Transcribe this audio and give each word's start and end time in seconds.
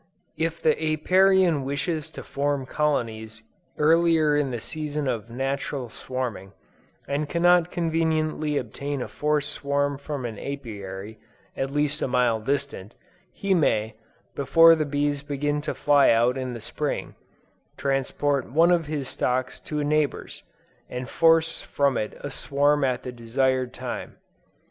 If 0.39 0.63
the 0.63 0.71
Apiarian 0.83 1.63
wishes 1.63 2.09
to 2.17 2.23
form 2.23 2.65
colonies 2.65 3.43
earlier 3.77 4.35
than 4.35 4.49
the 4.49 4.59
season 4.59 5.07
of 5.07 5.29
natural 5.29 5.89
swarming, 5.89 6.53
and 7.07 7.29
cannot 7.29 7.69
conveniently 7.69 8.57
obtain 8.57 9.03
a 9.03 9.07
forced 9.07 9.49
swarm 9.51 9.99
from 9.99 10.25
an 10.25 10.39
Apiary, 10.39 11.19
at 11.55 11.69
least 11.69 12.01
a 12.01 12.07
mile 12.07 12.39
distant, 12.39 12.95
he 13.31 13.53
may, 13.53 13.93
before 14.33 14.73
the 14.73 14.85
bees 14.85 15.21
begin 15.21 15.61
to 15.61 15.75
fly 15.75 16.09
out 16.09 16.35
in 16.35 16.53
the 16.53 16.61
Spring, 16.61 17.13
transport 17.77 18.51
one 18.51 18.71
of 18.71 18.87
his 18.87 19.07
stocks 19.07 19.59
to 19.59 19.81
a 19.81 19.83
neighbor's, 19.83 20.41
and 20.89 21.09
force 21.09 21.61
from 21.61 21.95
it 21.95 22.17
a 22.21 22.31
swarm 22.31 22.83
at 22.83 23.03
the 23.03 23.11
desired 23.11 23.71
time. 23.71 24.17